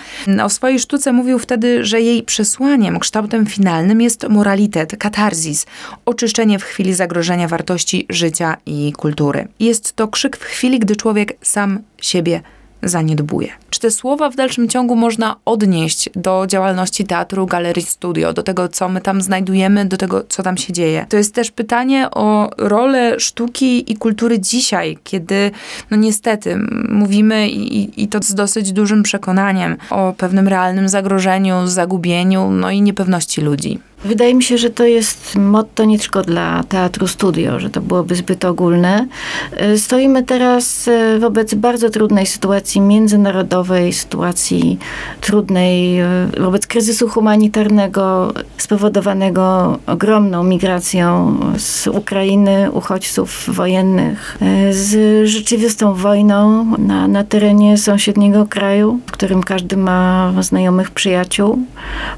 O 0.44 0.50
swojej 0.50 0.80
sztuce 0.80 1.14
mówił 1.14 1.40
wtedy, 1.40 1.86
że 1.86 2.02
jej 2.02 2.24
przesłaniem, 2.24 3.00
kształtem 3.00 3.46
finalnym 3.46 4.02
jest 4.02 4.30
moralitet, 4.30 4.98
katarzis, 4.98 5.66
oczyszczenie 6.06 6.60
w 6.60 6.64
chwili 6.64 6.94
zagrożenia 6.94 7.48
wartości 7.48 8.06
życia 8.10 8.58
i 8.66 8.94
kultury. 8.98 9.48
Jest 9.60 9.96
to 9.96 10.08
krzyk 10.08 10.38
w 10.38 10.44
chwili, 10.44 10.80
gdy 10.80 10.96
człowiek 10.96 11.34
sam 11.42 11.80
siebie 12.02 12.42
zaniedbuje. 12.84 13.48
Czy 13.70 13.80
te 13.80 13.92
słowa 13.92 14.30
w 14.30 14.36
dalszym 14.36 14.70
ciągu 14.70 14.96
można 14.96 15.36
odnieść 15.46 16.10
do 16.16 16.46
działalności 16.48 17.06
teatru, 17.06 17.46
galerii, 17.46 17.84
studio, 17.84 18.34
do 18.34 18.44
tego, 18.44 18.70
co 18.70 18.90
my 18.90 19.02
tam 19.02 19.22
znajdujemy, 19.22 19.86
do 19.86 19.98
tego, 19.98 20.24
co 20.30 20.44
tam 20.44 20.58
się 20.58 20.74
dzieje? 20.74 21.06
To 21.10 21.18
jest 21.18 21.36
też 21.36 21.52
pytanie 21.52 22.12
o 22.12 22.50
rolę 22.58 23.20
sztuki 23.20 23.92
i 23.92 23.96
kultury 23.96 24.40
dzisiaj, 24.40 24.98
kiedy, 25.04 25.52
no 25.92 25.98
niestety, 25.98 26.60
mówimy 26.90 27.50
i, 27.50 28.04
i 28.04 28.08
to 28.08 28.20
z 28.24 28.34
dosyć 28.34 28.72
dużym 28.72 29.04
przekonaniem 29.04 29.78
o 29.90 30.14
pewnym 30.18 30.48
realnym 30.48 30.90
zagrożeniu, 30.90 31.68
zagubieniu, 31.68 32.52
no 32.52 32.72
i 32.72 32.82
niepewności 32.82 33.42
ludzi. 33.42 33.80
Wydaje 34.06 34.36
mi 34.36 34.44
się, 34.44 34.58
że 34.58 34.70
to 34.70 34.86
jest 34.86 35.36
motto 35.36 35.86
nie 35.86 36.00
tylko 36.00 36.22
dla 36.22 36.64
teatru 36.64 37.08
studio, 37.08 37.60
że 37.60 37.70
to 37.70 37.82
byłoby 37.82 38.16
zbyt 38.16 38.46
ogólne. 38.46 39.08
E, 39.52 39.78
stoimy 39.78 40.24
teraz 40.24 40.88
e, 40.88 41.20
wobec 41.20 41.54
bardzo 41.54 41.90
trudnej 41.90 42.26
sytuacji 42.26 42.82
międzynarodowej, 42.82 43.94
sytuacji 43.94 44.80
trudnej 45.22 46.00
e, 46.00 46.08
wobec 46.40 46.68
kryzysu 46.68 47.10
humanitarnego 47.10 48.34
spowodowanego 48.58 49.78
ogromną 49.88 50.44
migracją 50.44 51.38
z 51.58 51.88
Ukrainy, 51.88 52.72
uchodźców 52.72 53.44
wojennych, 53.48 54.38
z 54.72 55.28
rzeczywistą 55.28 55.94
wojną 55.94 56.66
na, 56.78 57.08
na 57.08 57.24
terenie 57.24 57.78
sąsiedniego 57.78 58.46
kraju, 58.46 59.00
w 59.08 59.12
którym 59.12 59.44
każdy 59.44 59.78
ma 59.78 60.34
znajomych 60.40 60.92
przyjaciół. 60.92 61.60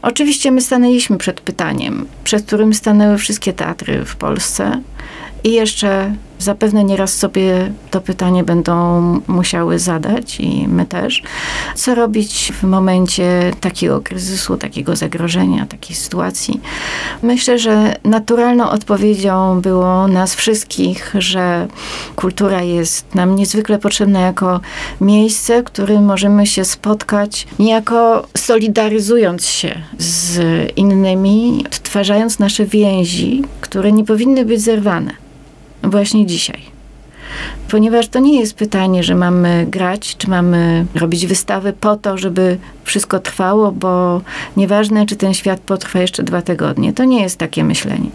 Oczywiście 0.01 0.51
my 0.51 0.61
stanęliśmy 0.61 1.17
przed 1.17 1.41
pytaniem, 1.41 1.72
wyzwaniem, 1.73 2.05
przed 2.23 2.45
którym 2.45 2.73
stanęły 2.73 3.17
wszystkie 3.17 3.53
teatry 3.53 4.05
w 4.05 4.15
Polsce. 4.15 4.81
I 5.43 5.51
jeszcze 5.51 6.15
zapewne 6.39 6.83
nieraz 6.83 7.17
sobie 7.17 7.71
to 7.91 8.01
pytanie 8.01 8.43
będą 8.43 9.01
musiały 9.27 9.79
zadać 9.79 10.39
i 10.39 10.67
my 10.67 10.85
też. 10.85 11.23
Co 11.75 11.95
robić 11.95 12.51
w 12.61 12.63
momencie 12.63 13.51
takiego 13.61 14.01
kryzysu, 14.01 14.57
takiego 14.57 14.95
zagrożenia, 14.95 15.65
takiej 15.65 15.95
sytuacji? 15.95 16.61
Myślę, 17.21 17.59
że 17.59 17.95
naturalną 18.03 18.69
odpowiedzią 18.69 19.61
było 19.61 20.07
nas 20.07 20.35
wszystkich, 20.35 21.13
że 21.17 21.67
kultura 22.15 22.61
jest 22.61 23.15
nam 23.15 23.35
niezwykle 23.35 23.79
potrzebna 23.79 24.19
jako 24.19 24.59
miejsce, 25.01 25.61
w 25.61 25.65
którym 25.65 26.05
możemy 26.05 26.47
się 26.47 26.65
spotkać, 26.65 27.47
niejako 27.59 28.27
solidaryzując 28.37 29.45
się 29.45 29.81
z 29.97 30.41
innymi, 30.77 31.63
odtwarzając 31.65 32.39
nasze 32.39 32.65
więzi, 32.65 33.43
które 33.61 33.91
nie 33.91 34.03
powinny 34.03 34.45
być 34.45 34.61
zerwane 34.61 35.23
właśnie 35.83 36.25
dzisiaj. 36.25 36.61
ponieważ 37.69 38.07
to 38.07 38.19
nie 38.19 38.39
jest 38.39 38.53
pytanie, 38.53 39.03
że 39.03 39.15
mamy 39.15 39.65
grać, 39.69 40.17
czy 40.17 40.29
mamy 40.29 40.85
robić 40.95 41.27
wystawy 41.27 41.73
po 41.73 41.95
to, 41.95 42.17
żeby 42.17 42.57
wszystko 42.83 43.19
trwało, 43.19 43.71
bo 43.71 44.21
nieważne, 44.57 45.05
czy 45.05 45.15
ten 45.15 45.33
świat 45.33 45.59
potrwa 45.59 45.99
jeszcze 45.99 46.23
dwa 46.23 46.41
tygodnie. 46.41 46.93
To 46.93 47.03
nie 47.03 47.21
jest 47.21 47.37
takie 47.37 47.63
myślenie. 47.63 48.09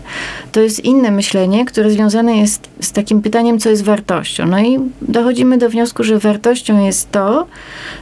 To 0.53 0.61
jest 0.61 0.85
inne 0.85 1.11
myślenie, 1.11 1.65
które 1.65 1.91
związane 1.91 2.37
jest 2.37 2.69
z 2.81 2.93
takim 2.93 3.23
pytaniem, 3.23 3.59
co 3.59 3.71
jest 3.71 3.85
wartością. 3.85 4.47
No 4.47 4.61
i 4.61 4.79
dochodzimy 5.03 5.59
do 5.59 5.71
wniosku, 5.71 6.05
że 6.05 6.19
wartością 6.19 6.85
jest 6.85 7.11
to, 7.13 7.47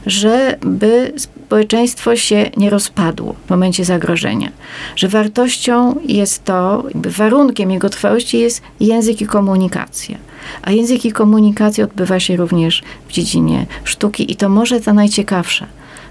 żeby 0.07 1.13
społeczeństwo 1.47 2.17
się 2.17 2.51
nie 2.57 2.71
rozpadło 2.71 3.35
w 3.47 3.51
momencie 3.51 3.85
zagrożenia. 3.85 4.51
Że 4.97 5.09
wartością 5.09 6.01
jest 6.05 6.45
to, 6.45 6.85
warunkiem 6.95 7.71
jego 7.71 7.89
trwałości 7.89 8.39
jest 8.39 8.63
język 8.81 9.21
i 9.21 9.27
komunikacja. 9.27 10.19
A 10.63 10.71
język 10.73 11.05
i 11.05 11.13
komunikacja 11.13 11.85
odbywa 11.85 12.21
się 12.21 12.37
również 12.37 12.83
w 13.09 13.13
dziedzinie 13.13 13.67
sztuki 13.85 14.33
i 14.33 14.37
to 14.37 14.49
może 14.49 14.81
ta 14.81 14.93
najciekawsza. 14.93 15.67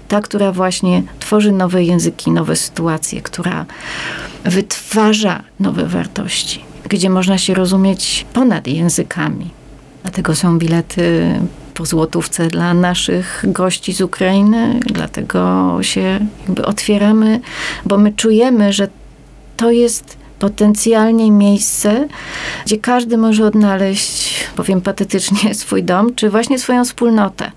Ta, 0.08 0.20
która 0.20 0.52
właśnie 0.52 1.02
tworzy 1.20 1.52
nowe 1.52 1.84
języki, 1.84 2.30
nowe 2.30 2.56
sytuacje, 2.56 3.22
która 3.22 3.66
wytwarza 4.44 5.42
nowe 5.60 5.86
wartości, 5.86 6.60
gdzie 6.88 7.10
można 7.10 7.38
się 7.38 7.54
rozumieć 7.54 8.26
ponad 8.32 8.66
językami. 8.66 9.50
Dlatego 10.02 10.34
są 10.34 10.58
bilety 10.58 11.34
po 11.76 11.86
złotówce 11.86 12.48
dla 12.48 12.74
naszych 12.74 13.44
gości 13.48 13.92
z 13.92 14.00
Ukrainy, 14.00 14.80
dlatego 14.86 15.78
się 15.80 16.26
otwieramy, 16.64 17.40
bo 17.84 17.98
my 17.98 18.12
czujemy, 18.12 18.72
że 18.72 18.88
to 19.56 19.70
jest 19.70 20.16
potencjalnie 20.38 21.30
miejsce, 21.30 22.08
gdzie 22.66 22.78
każdy 22.78 23.16
może 23.16 23.46
odnaleźć, 23.46 24.44
powiem 24.56 24.80
patetycznie, 24.80 25.54
swój 25.64 25.84
dom, 25.84 26.14
czy 26.14 26.30
właśnie 26.30 26.58
swoją 26.58 26.84
wspólnotę. 26.84 27.50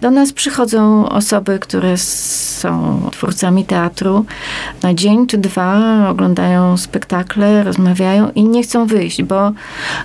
Do 0.00 0.10
nas 0.10 0.32
przychodzą 0.32 1.08
osoby, 1.08 1.58
które 1.58 1.96
są 1.96 3.02
twórcami 3.12 3.64
teatru 3.64 4.24
na 4.82 4.94
dzień 4.94 5.26
czy 5.26 5.38
dwa, 5.38 6.08
oglądają 6.08 6.76
spektakle, 6.76 7.64
rozmawiają 7.64 8.30
i 8.34 8.44
nie 8.44 8.62
chcą 8.62 8.86
wyjść, 8.86 9.22
bo 9.22 9.52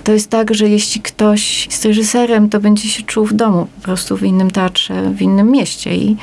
to 0.04 0.12
jest 0.12 0.30
tak, 0.30 0.54
że 0.54 0.68
jeśli 0.68 1.00
ktoś 1.00 1.66
jest 1.66 1.84
reżyserem, 1.84 2.48
to 2.48 2.60
będzie 2.60 2.88
się 2.88 3.02
czuł 3.02 3.26
w 3.26 3.32
domu, 3.32 3.66
po 3.76 3.82
prostu 3.82 4.16
w 4.16 4.22
innym 4.22 4.50
teatrze, 4.50 5.10
w 5.10 5.22
innym 5.22 5.50
mieście. 5.50 5.96
I, 5.96 6.16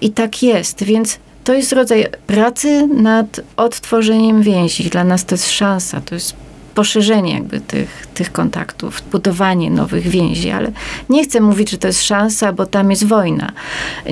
i 0.00 0.10
tak 0.10 0.42
jest, 0.42 0.84
więc 0.84 1.18
to 1.44 1.54
jest 1.54 1.72
rodzaj 1.72 2.06
pracy 2.26 2.86
nad 2.86 3.40
odtworzeniem 3.56 4.42
więzi. 4.42 4.90
Dla 4.90 5.04
nas 5.04 5.24
to 5.24 5.34
jest 5.34 5.50
szansa, 5.50 6.00
to 6.00 6.14
jest 6.14 6.41
poszerzenie 6.74 7.34
jakby 7.34 7.60
tych, 7.60 8.06
tych 8.14 8.32
kontaktów, 8.32 9.02
budowanie 9.12 9.70
nowych 9.70 10.08
więzi, 10.08 10.50
ale 10.50 10.72
nie 11.08 11.24
chcę 11.24 11.40
mówić, 11.40 11.70
że 11.70 11.78
to 11.78 11.86
jest 11.86 12.02
szansa, 12.02 12.52
bo 12.52 12.66
tam 12.66 12.90
jest 12.90 13.06
wojna. 13.06 13.52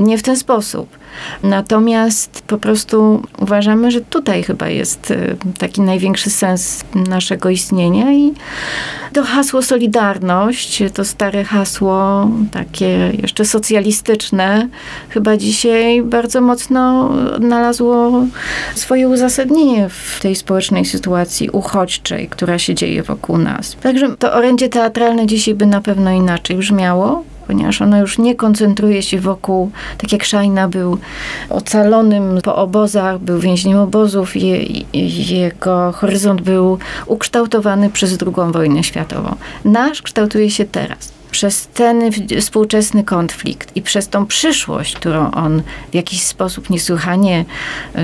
Nie 0.00 0.18
w 0.18 0.22
ten 0.22 0.36
sposób. 0.36 1.00
Natomiast 1.42 2.42
po 2.46 2.58
prostu 2.58 3.22
uważamy, 3.38 3.90
że 3.90 4.00
tutaj 4.00 4.42
chyba 4.42 4.68
jest 4.68 5.10
y, 5.10 5.36
taki 5.58 5.80
największy 5.80 6.30
sens 6.30 6.84
naszego 6.94 7.50
istnienia 7.50 8.12
i 8.12 8.34
to 9.12 9.22
hasło 9.22 9.62
Solidarność, 9.62 10.82
to 10.94 11.04
stare 11.04 11.44
hasło, 11.44 12.28
takie 12.52 13.12
jeszcze 13.22 13.44
socjalistyczne, 13.44 14.68
chyba 15.08 15.36
dzisiaj 15.36 16.02
bardzo 16.02 16.40
mocno 16.40 17.10
odnalazło 17.36 18.24
swoje 18.74 19.08
uzasadnienie 19.08 19.88
w 19.88 20.20
tej 20.20 20.36
społecznej 20.36 20.84
sytuacji 20.84 21.50
uchodźczej, 21.50 22.28
która 22.28 22.58
się 22.58 22.74
dzieje 22.74 23.02
wokół 23.02 23.38
nas. 23.38 23.76
Także 23.82 24.16
to 24.16 24.32
orędzie 24.32 24.68
teatralne 24.68 25.26
dzisiaj 25.26 25.54
by 25.54 25.66
na 25.66 25.80
pewno 25.80 26.10
inaczej 26.10 26.56
brzmiało 26.56 27.24
ponieważ 27.50 27.83
ona 27.83 27.99
już 27.99 28.19
nie 28.19 28.35
koncentruje 28.35 29.02
się 29.02 29.21
wokół, 29.21 29.71
tak 29.99 30.12
jak 30.12 30.25
Szajna 30.25 30.69
był 30.69 30.99
ocalonym 31.49 32.40
po 32.45 32.57
obozach, 32.57 33.19
był 33.19 33.38
więźniem 33.38 33.78
obozów, 33.78 34.37
je, 34.37 34.62
jego 35.33 35.92
horyzont 35.92 36.40
był 36.40 36.78
ukształtowany 37.07 37.90
przez 37.90 38.19
II 38.23 38.52
wojnę 38.52 38.85
światową. 38.85 39.35
Nasz 39.64 40.02
kształtuje 40.02 40.50
się 40.50 40.64
teraz 40.64 41.19
przez 41.30 41.66
ten 41.66 42.10
współczesny 42.40 43.04
konflikt 43.04 43.76
i 43.76 43.82
przez 43.82 44.08
tą 44.08 44.26
przyszłość, 44.26 44.94
którą 44.94 45.30
on 45.30 45.62
w 45.90 45.94
jakiś 45.94 46.22
sposób 46.22 46.70
niesłychanie 46.70 47.44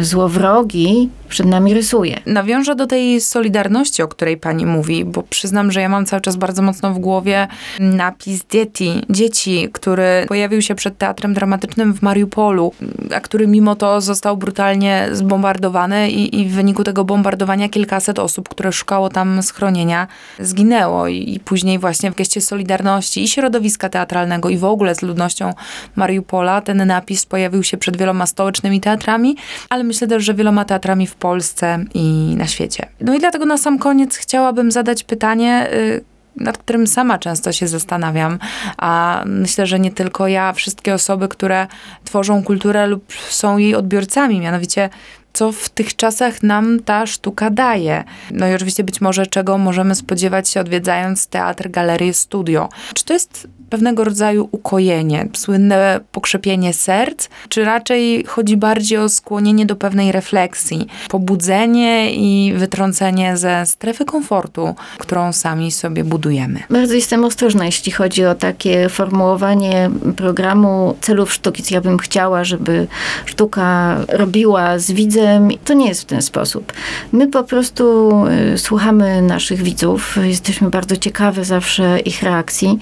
złowrogi 0.00 1.10
przed 1.28 1.46
nami 1.46 1.74
rysuje. 1.74 2.20
Nawiążę 2.26 2.74
do 2.74 2.86
tej 2.86 3.20
solidarności, 3.20 4.02
o 4.02 4.08
której 4.08 4.36
pani 4.36 4.66
mówi, 4.66 5.04
bo 5.04 5.22
przyznam, 5.22 5.72
że 5.72 5.80
ja 5.80 5.88
mam 5.88 6.06
cały 6.06 6.22
czas 6.22 6.36
bardzo 6.36 6.62
mocno 6.62 6.94
w 6.94 6.98
głowie 6.98 7.48
napis 7.80 8.44
dzieci, 8.50 9.02
dzieci, 9.10 9.68
który 9.72 10.24
pojawił 10.28 10.62
się 10.62 10.74
przed 10.74 10.98
Teatrem 10.98 11.34
Dramatycznym 11.34 11.94
w 11.94 12.02
Mariupolu, 12.02 12.72
a 13.14 13.20
który 13.20 13.46
mimo 13.46 13.76
to 13.76 14.00
został 14.00 14.36
brutalnie 14.36 15.08
zbombardowany 15.12 16.10
i, 16.10 16.40
i 16.40 16.48
w 16.48 16.52
wyniku 16.52 16.84
tego 16.84 17.04
bombardowania 17.04 17.68
kilkaset 17.68 18.18
osób, 18.18 18.48
które 18.48 18.72
szukało 18.72 19.08
tam 19.08 19.42
schronienia, 19.42 20.06
zginęło 20.38 21.08
i, 21.08 21.34
i 21.34 21.40
później 21.40 21.78
właśnie 21.78 22.10
w 22.10 22.14
geście 22.14 22.40
solidarności 22.40 23.15
i 23.22 23.28
środowiska 23.28 23.88
teatralnego 23.88 24.48
i 24.48 24.58
w 24.58 24.64
ogóle 24.64 24.94
z 24.94 25.02
ludnością 25.02 25.54
Mariupola 25.96 26.60
ten 26.60 26.86
napis 26.86 27.26
pojawił 27.26 27.62
się 27.62 27.76
przed 27.76 27.96
wieloma 27.96 28.26
stołecznymi 28.26 28.80
teatrami, 28.80 29.36
ale 29.68 29.84
myślę 29.84 30.08
też, 30.08 30.24
że 30.24 30.34
wieloma 30.34 30.64
teatrami 30.64 31.06
w 31.06 31.14
Polsce 31.14 31.84
i 31.94 32.34
na 32.36 32.46
świecie. 32.46 32.86
No 33.00 33.14
i 33.14 33.18
dlatego 33.18 33.46
na 33.46 33.58
sam 33.58 33.78
koniec 33.78 34.16
chciałabym 34.16 34.70
zadać 34.70 35.04
pytanie, 35.04 35.68
y, 35.72 36.04
nad 36.36 36.58
którym 36.58 36.86
sama 36.86 37.18
często 37.18 37.52
się 37.52 37.68
zastanawiam, 37.68 38.38
a 38.76 39.22
myślę, 39.26 39.66
że 39.66 39.80
nie 39.80 39.90
tylko 39.90 40.28
ja, 40.28 40.52
wszystkie 40.52 40.94
osoby, 40.94 41.28
które 41.28 41.66
tworzą 42.04 42.44
kulturę 42.44 42.86
lub 42.86 43.12
są 43.30 43.58
jej 43.58 43.74
odbiorcami, 43.74 44.40
mianowicie 44.40 44.90
co 45.36 45.52
w 45.52 45.68
tych 45.68 45.96
czasach 45.96 46.42
nam 46.42 46.80
ta 46.80 47.06
sztuka 47.06 47.50
daje. 47.50 48.04
No 48.30 48.48
i 48.48 48.54
oczywiście 48.54 48.84
być 48.84 49.00
może 49.00 49.26
czego 49.26 49.58
możemy 49.58 49.94
spodziewać 49.94 50.48
się 50.48 50.60
odwiedzając 50.60 51.26
teatr, 51.26 51.70
galerię, 51.70 52.14
studio. 52.14 52.68
Czy 52.94 53.04
to 53.04 53.12
jest 53.12 53.48
pewnego 53.70 54.04
rodzaju 54.04 54.48
ukojenie, 54.52 55.28
słynne 55.36 56.00
pokrzepienie 56.12 56.72
serc, 56.72 57.28
czy 57.48 57.64
raczej 57.64 58.24
chodzi 58.24 58.56
bardziej 58.56 58.98
o 58.98 59.08
skłonienie 59.08 59.66
do 59.66 59.76
pewnej 59.76 60.12
refleksji, 60.12 60.88
pobudzenie 61.08 62.14
i 62.14 62.52
wytrącenie 62.56 63.36
ze 63.36 63.66
strefy 63.66 64.04
komfortu, 64.04 64.74
którą 64.98 65.32
sami 65.32 65.72
sobie 65.72 66.04
budujemy? 66.04 66.60
Bardzo 66.70 66.94
jestem 66.94 67.24
ostrożna, 67.24 67.66
jeśli 67.66 67.92
chodzi 67.92 68.24
o 68.24 68.34
takie 68.34 68.88
formułowanie 68.88 69.90
programu 70.16 70.96
celów 71.00 71.32
sztuki. 71.32 71.74
Ja 71.74 71.80
bym 71.80 71.98
chciała, 71.98 72.44
żeby 72.44 72.86
sztuka 73.26 73.96
robiła 74.08 74.78
z 74.78 74.92
widzem. 74.92 75.25
To 75.64 75.74
nie 75.74 75.88
jest 75.88 76.02
w 76.02 76.04
ten 76.04 76.22
sposób. 76.22 76.72
My 77.12 77.28
po 77.28 77.44
prostu 77.44 78.12
y, 78.54 78.58
słuchamy 78.58 79.22
naszych 79.22 79.62
widzów, 79.62 80.16
jesteśmy 80.22 80.70
bardzo 80.70 80.96
ciekawe 80.96 81.44
zawsze 81.44 82.00
ich 82.00 82.22
reakcji. 82.22 82.78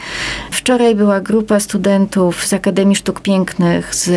Wczoraj 0.51 0.95
była 0.95 1.21
grupa 1.21 1.61
studentów 1.61 2.47
z 2.47 2.53
Akademii 2.53 2.97
Sztuk 2.97 3.21
Pięknych, 3.21 3.95
z 3.95 4.11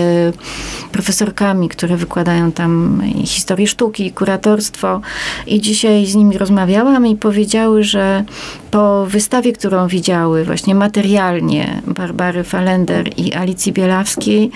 profesorkami, 0.91 1.69
które 1.69 1.97
wykładają 1.97 2.51
tam 2.51 3.01
historię 3.25 3.67
sztuki 3.67 4.05
i 4.05 4.11
kuratorstwo. 4.11 5.01
I 5.47 5.61
dzisiaj 5.61 6.05
z 6.05 6.15
nimi 6.15 6.37
rozmawiałam 6.37 7.07
i 7.07 7.15
powiedziały, 7.15 7.83
że 7.83 8.23
po 8.71 9.05
wystawie, 9.05 9.53
którą 9.53 9.87
widziały 9.87 10.43
właśnie 10.43 10.75
materialnie 10.75 11.81
Barbary 11.87 12.43
Falender 12.43 13.09
i 13.17 13.33
Alicji 13.33 13.73
Bielawskiej, 13.73 14.51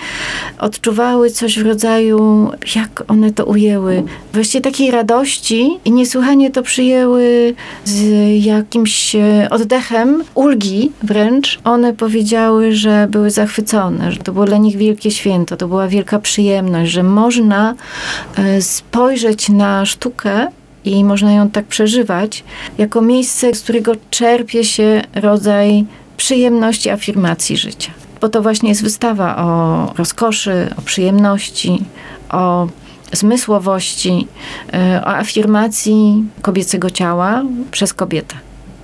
odczuwały 0.58 1.30
coś 1.30 1.58
w 1.58 1.66
rodzaju, 1.66 2.50
jak 2.76 3.04
one 3.08 3.32
to 3.32 3.44
ujęły, 3.44 4.02
właściwie 4.32 4.62
takiej 4.62 4.90
radości 4.90 5.78
i 5.84 5.92
niesłychanie 5.92 6.50
to 6.50 6.62
przyjęły 6.62 7.54
z 7.84 8.04
jakimś 8.44 9.16
oddechem, 9.50 10.24
ulgi 10.34 10.92
wręcz. 11.02 11.60
One 11.64 11.92
powiedziały, 11.92 12.72
że 12.72 13.08
były 13.10 13.30
zachwycone, 13.30 14.12
że 14.12 14.18
to 14.18 14.32
było 14.32 14.44
dla 14.44 14.56
nich 14.56 14.76
wielkie 14.76 15.10
święto, 15.10 15.56
to 15.56 15.68
była 15.68 15.88
wielka 15.88 16.18
przyjemność, 16.18 16.92
że 16.92 17.02
można 17.02 17.74
e, 18.36 18.62
spojrzeć 18.62 19.48
na 19.48 19.86
sztukę 19.86 20.46
i 20.84 21.04
można 21.04 21.32
ją 21.32 21.50
tak 21.50 21.64
przeżywać, 21.64 22.44
jako 22.78 23.02
miejsce, 23.02 23.54
z 23.54 23.62
którego 23.62 23.92
czerpie 24.10 24.64
się 24.64 25.02
rodzaj 25.14 25.84
przyjemności, 26.16 26.90
afirmacji 26.90 27.56
życia. 27.56 27.90
Bo 28.20 28.28
to 28.28 28.42
właśnie 28.42 28.68
jest 28.68 28.82
wystawa 28.82 29.36
o 29.36 29.92
rozkoszy, 29.96 30.74
o 30.76 30.82
przyjemności, 30.82 31.84
o 32.30 32.68
zmysłowości, 33.12 34.28
e, 34.72 35.02
o 35.04 35.08
afirmacji 35.08 36.24
kobiecego 36.42 36.90
ciała 36.90 37.42
przez 37.70 37.94
kobietę 37.94 38.34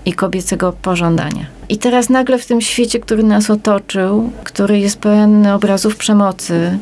i 0.05 0.13
kobiecego 0.13 0.73
pożądania. 0.73 1.47
I 1.69 1.79
teraz 1.79 2.09
nagle 2.09 2.39
w 2.39 2.47
tym 2.47 2.61
świecie, 2.61 3.01
który 3.01 3.23
nas 3.23 3.51
otoczył, 3.51 4.31
który 4.45 4.79
jest 4.79 4.99
pełen 4.99 5.47
obrazów 5.47 5.97
przemocy, 5.97 6.79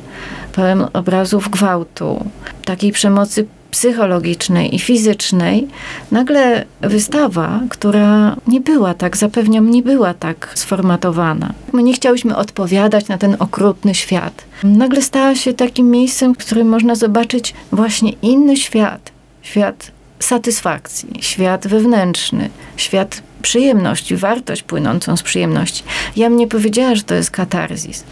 pełen 0.52 0.86
obrazów 0.92 1.50
gwałtu, 1.50 2.24
takiej 2.64 2.92
przemocy 2.92 3.46
psychologicznej 3.70 4.74
i 4.74 4.78
fizycznej, 4.78 5.68
nagle 6.10 6.64
wystawa, 6.80 7.60
która 7.68 8.36
nie 8.46 8.60
była 8.60 8.94
tak, 8.94 9.16
zapewniam, 9.16 9.70
nie 9.70 9.82
była 9.82 10.14
tak 10.14 10.52
sformatowana. 10.54 11.52
My 11.72 11.82
nie 11.82 11.92
chciałyśmy 11.92 12.36
odpowiadać 12.36 13.08
na 13.08 13.18
ten 13.18 13.36
okrutny 13.38 13.94
świat. 13.94 14.44
Nagle 14.64 15.02
stała 15.02 15.34
się 15.34 15.52
takim 15.52 15.90
miejscem, 15.90 16.34
w 16.34 16.38
którym 16.38 16.68
można 16.68 16.94
zobaczyć 16.94 17.54
właśnie 17.72 18.12
inny 18.22 18.56
świat. 18.56 19.12
Świat 19.42 19.90
satysfakcji, 20.18 21.08
świat 21.20 21.66
wewnętrzny, 21.66 22.50
świat 22.76 23.22
przyjemności, 23.46 24.16
wartość 24.16 24.62
płynącą 24.62 25.16
z 25.16 25.22
przyjemności. 25.22 25.82
Ja 26.16 26.28
bym 26.28 26.38
nie 26.38 26.48
powiedziała, 26.48 26.94
że 26.94 27.02
to 27.02 27.14
jest 27.14 27.30
katarzis, 27.30 28.04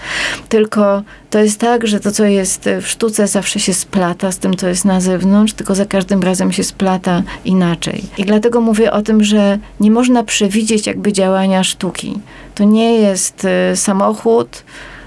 tylko 0.49 1.03
to 1.31 1.39
jest 1.39 1.61
tak, 1.61 1.87
że 1.87 2.01
to, 2.01 2.13
co 2.13 2.25
jest 2.25 2.69
w 2.83 2.89
sztuce, 2.89 3.27
zawsze 3.27 3.61
się 3.61 3.75
splata 3.75 4.33
z 4.33 4.39
tym, 4.39 4.57
co 4.57 4.69
jest 4.69 4.85
na 4.85 5.01
zewnątrz, 5.01 5.53
tylko 5.53 5.75
za 5.75 5.87
każdym 5.87 6.23
razem 6.23 6.53
się 6.53 6.65
splata 6.65 7.23
inaczej. 7.45 8.05
I 8.19 8.25
dlatego 8.25 8.61
mówię 8.61 8.93
o 8.93 9.03
tym, 9.03 9.25
że 9.25 9.59
nie 9.81 9.91
można 9.91 10.25
przewidzieć 10.25 10.87
jakby 10.87 11.13
działania 11.13 11.65
sztuki. 11.65 12.19
To 12.55 12.65
nie 12.65 12.95
jest 12.95 13.47
y, 13.73 13.77
samochód, 13.77 14.65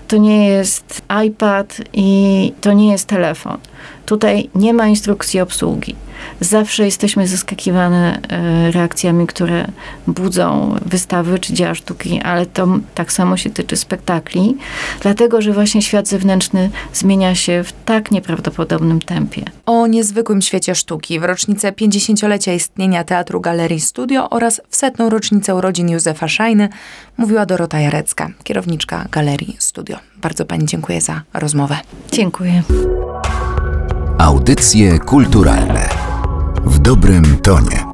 to 0.08 0.18
nie 0.18 0.48
jest 0.48 1.02
iPad 1.28 1.82
i 1.94 2.54
to 2.62 2.74
nie 2.74 2.92
jest 2.92 3.08
telefon. 3.08 3.58
Tutaj 4.06 4.50
nie 4.56 4.74
ma 4.74 4.88
instrukcji 4.88 5.40
obsługi. 5.40 5.96
Zawsze 6.40 6.86
jesteśmy 6.86 7.28
zaskakiwane 7.28 8.20
e, 8.30 8.72
reakcjami, 8.72 9.28
które 9.28 9.68
budzą 10.08 10.76
wystawy 10.86 11.40
czy 11.40 11.54
dzieła 11.54 11.76
sztuki, 11.76 12.22
ale 12.22 12.46
to 12.46 12.68
tak 12.96 13.12
samo 13.12 13.38
się 13.38 13.50
tyczy 13.50 13.78
spektakli, 13.78 14.58
dlatego 15.02 15.42
że 15.42 15.54
właśnie 15.54 15.82
świat 15.82 16.08
zewnętrzny 16.08 16.70
zmienia 16.94 17.36
się 17.36 17.64
w 17.64 17.74
tak 17.86 18.12
nieprawdopodobnym 18.12 19.02
tempie. 19.02 19.44
O 19.66 19.88
niezwykłym 19.88 20.42
świecie 20.42 20.76
sztuki 20.76 21.20
w 21.20 21.24
rocznicę 21.24 21.72
50-lecia 21.72 22.54
istnienia 22.54 23.04
Teatru 23.04 23.42
Galerii 23.42 23.82
Studio 23.82 24.30
oraz 24.30 24.62
w 24.70 24.76
setną 24.76 25.10
rocznicę 25.10 25.56
urodzin 25.56 25.90
Józefa 25.90 26.28
Szajny 26.28 26.70
mówiła 27.18 27.46
Dorota 27.46 27.80
Jarecka, 27.80 28.30
kierowniczka 28.44 29.06
Galerii 29.12 29.56
Studio. 29.60 29.98
Bardzo 30.18 30.46
Pani 30.46 30.66
dziękuję 30.66 31.02
za 31.02 31.22
rozmowę. 31.34 31.78
Dziękuję. 32.12 32.64
Audycje 34.18 35.00
kulturalne 35.00 36.07
w 36.68 36.80
dobrym 36.80 37.38
tonie. 37.44 37.87